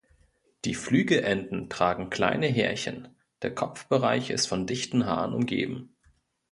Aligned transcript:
Die 0.65 0.73
Flügelenden 0.73 1.69
tragen 1.69 2.09
kleine 2.09 2.47
Härchen, 2.47 3.15
der 3.43 3.53
Kopfbereich 3.53 4.31
ist 4.31 4.47
von 4.47 4.65
dichten 4.65 5.05
Haaren 5.05 5.31
umgeben. 5.35 5.95